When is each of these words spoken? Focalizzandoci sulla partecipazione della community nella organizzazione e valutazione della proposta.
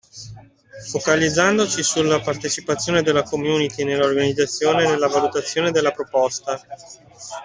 Focalizzandoci 0.89 1.83
sulla 1.83 2.19
partecipazione 2.21 3.03
della 3.03 3.21
community 3.21 3.83
nella 3.83 4.05
organizzazione 4.07 4.91
e 4.91 4.97
valutazione 4.97 5.69
della 5.69 5.91
proposta. 5.91 6.59